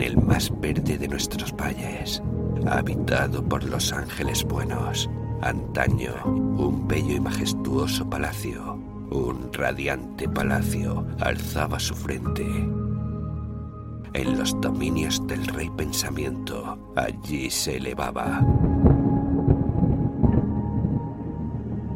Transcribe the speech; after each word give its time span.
en 0.00 0.06
el 0.06 0.16
más 0.16 0.50
verde 0.60 0.96
de 0.96 1.08
nuestros 1.08 1.54
valles, 1.54 2.22
habitado 2.66 3.46
por 3.46 3.62
los 3.64 3.92
ángeles 3.92 4.44
buenos. 4.44 5.10
Antaño, 5.42 6.14
un 6.24 6.88
bello 6.88 7.16
y 7.16 7.20
majestuoso 7.20 8.08
palacio, 8.08 8.74
un 9.10 9.52
radiante 9.52 10.26
palacio, 10.26 11.06
alzaba 11.20 11.78
su 11.78 11.94
frente. 11.94 12.46
En 14.14 14.38
los 14.38 14.58
dominios 14.62 15.26
del 15.26 15.46
rey 15.46 15.68
pensamiento, 15.76 16.78
allí 16.96 17.50
se 17.50 17.76
elevaba. 17.76 18.40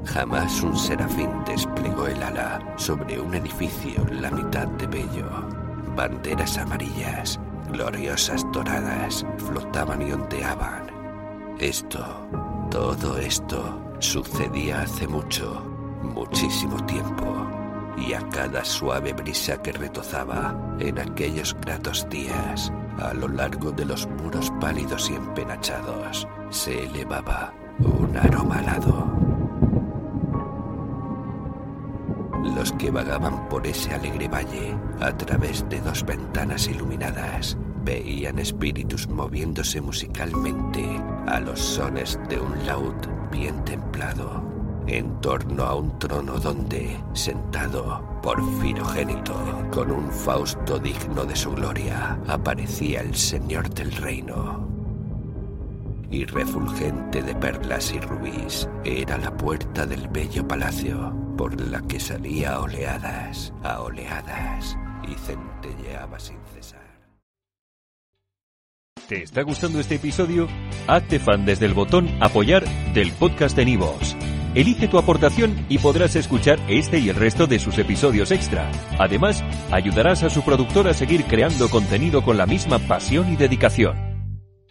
Jamás 0.05 0.63
un 0.63 0.77
serafín 0.77 1.31
desplegó 1.47 2.07
el 2.07 2.23
ala 2.23 2.75
sobre 2.77 3.19
un 3.19 3.35
edificio 3.35 4.05
la 4.11 4.31
mitad 4.31 4.69
de 4.69 4.87
bello. 4.87 5.31
Banderas 5.97 6.59
amarillas, 6.59 7.41
gloriosas 7.71 8.45
doradas, 8.53 9.25
flotaban 9.39 10.03
y 10.03 10.13
ondeaban. 10.13 10.87
Esto, 11.59 12.05
todo 12.71 13.17
esto, 13.19 13.81
sucedía 14.01 14.83
hace 14.83 15.07
mucho, 15.07 15.63
muchísimo 16.03 16.85
tiempo, 16.87 17.25
y 17.97 18.13
a 18.13 18.21
cada 18.31 18.65
suave 18.65 19.13
brisa 19.13 19.61
que 19.63 19.73
retozaba 19.73 20.55
en 20.81 20.99
aquellos 20.99 21.57
gratos 21.61 22.07
días, 22.11 22.73
a 22.99 23.15
lo 23.15 23.29
largo 23.29 23.71
de 23.71 23.85
los 23.85 24.07
muros 24.07 24.53
pálidos 24.61 25.11
y 25.11 25.15
empenachados, 25.15 26.27
se 26.51 26.85
elevaba 26.85 27.53
un 27.79 28.17
aroma 28.17 28.59
alado. 28.59 29.14
Los 32.65 32.73
que 32.73 32.91
vagaban 32.91 33.47
por 33.51 33.67
ese 33.67 33.93
alegre 33.93 34.27
valle, 34.27 34.75
a 34.99 35.15
través 35.15 35.69
de 35.69 35.83
dos 35.83 36.03
ventanas 36.03 36.67
iluminadas, 36.67 37.59
veían 37.85 38.39
espíritus 38.39 39.07
moviéndose 39.07 39.83
musicalmente 39.83 40.83
a 41.27 41.41
los 41.41 41.61
sones 41.61 42.19
de 42.31 42.41
un 42.41 42.67
laúd 42.67 42.95
bien 43.31 43.63
templado, 43.67 44.43
en 44.87 45.21
torno 45.21 45.65
a 45.65 45.75
un 45.75 45.99
trono 45.99 46.41
donde, 46.41 46.99
sentado, 47.13 48.03
porfirogénito, 48.23 49.35
con 49.71 49.91
un 49.91 50.11
fausto 50.11 50.79
digno 50.79 51.27
de 51.27 51.37
su 51.37 51.53
gloria, 51.53 52.19
aparecía 52.27 53.03
el 53.03 53.15
señor 53.15 53.69
del 53.75 53.93
reino. 53.93 54.74
Y 56.11 56.25
refulgente 56.27 57.23
de 57.23 57.35
perlas 57.35 57.93
y 57.93 58.01
rubíes 58.01 58.69
era 58.85 59.19
la 59.19 59.37
puerta 59.37 59.87
del 59.87 60.09
bello 60.09 60.47
palacio, 60.47 61.15
por 61.37 61.61
la 61.61 61.81
que 61.83 61.99
salía 61.99 62.61
oleadas, 62.61 63.53
a 63.63 63.81
oleadas, 63.81 64.77
y 65.09 65.15
centelleaba 65.15 66.19
sin 66.19 66.39
cesar. 66.55 66.85
¿Te 69.09 69.23
está 69.23 69.43
gustando 69.43 69.81
este 69.81 69.97
episodio? 69.97 70.49
Hazte 70.87 71.19
fan 71.19 71.45
desde 71.45 71.67
el 71.67 71.75
botón 71.75 72.09
Apoyar 72.21 72.65
del 72.95 73.13
podcast 73.13 73.55
de 73.55 73.67
Nivos. 73.67 74.17
Elige 74.55 74.89
tu 74.89 74.99
aportación 74.99 75.67
y 75.69 75.79
podrás 75.79 76.17
escuchar 76.17 76.59
este 76.69 77.01
y 77.01 77.11
el 77.11 77.17
resto 77.17 77.47
de 77.47 77.59
sus 77.59 77.77
episodios 77.77 78.31
extra. 78.31 78.71
Además, 78.99 79.45
ayudarás 79.73 80.23
a 80.23 80.31
su 80.31 80.43
productor 80.43 80.89
a 80.89 80.95
seguir 80.95 81.25
creando 81.25 81.69
contenido 81.69 82.23
con 82.23 82.39
la 82.39 82.47
misma 82.47 82.79
pasión 82.79 83.33
y 83.33 83.37
dedicación. 83.37 84.14